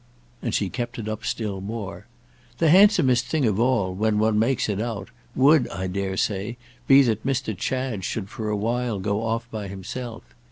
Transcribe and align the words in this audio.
And 0.41 0.55
she 0.55 0.67
kept 0.71 0.97
it 0.97 1.07
up 1.07 1.23
still 1.23 1.61
more. 1.61 2.07
"The 2.57 2.71
handsomest 2.71 3.27
thing 3.27 3.45
of 3.45 3.59
all, 3.59 3.93
when 3.93 4.17
one 4.17 4.39
makes 4.39 4.67
it 4.67 4.81
out, 4.81 5.09
would, 5.35 5.69
I 5.69 5.85
dare 5.85 6.17
say, 6.17 6.57
be 6.87 7.03
that 7.03 7.23
Mr. 7.23 7.55
Chad 7.55 8.03
should 8.03 8.27
for 8.27 8.49
a 8.49 8.57
while 8.57 8.99
go 8.99 9.21
off 9.21 9.47
by 9.51 9.67
himself. 9.67 10.23